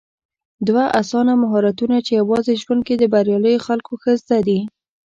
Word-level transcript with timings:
دوه 0.67 0.83
اسانه 1.01 1.33
مهارتونه 1.43 1.97
چې 2.05 2.11
يوازې 2.21 2.53
ژوند 2.61 2.81
کې 2.87 2.95
د 2.97 3.03
برياليو 3.13 3.63
خلکو 3.67 3.93
ښه 4.01 4.11
زده 4.21 4.39
دي 4.47 4.59